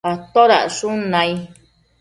[0.13, 1.31] atodacshun nai?